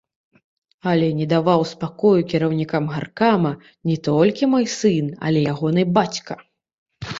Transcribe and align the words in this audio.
Але 0.91 1.09
не 1.19 1.27
даваў 1.33 1.61
спакою 1.73 2.13
кіраўнікам 2.31 2.89
гаркама 2.95 3.53
не 3.91 3.97
толькі 4.09 4.51
мой 4.57 4.65
сын, 4.79 5.05
але 5.29 5.47
ягоны 5.55 5.89
бацька. 6.03 6.33